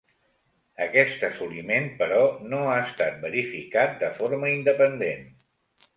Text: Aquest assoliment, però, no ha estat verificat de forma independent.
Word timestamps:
Aquest 0.85 1.25
assoliment, 1.27 1.85
però, 2.01 2.23
no 2.53 2.63
ha 2.71 2.79
estat 2.87 3.23
verificat 3.27 3.97
de 4.05 4.11
forma 4.21 4.51
independent. 4.57 5.25